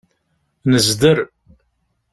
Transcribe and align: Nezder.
Nezder. 0.71 1.17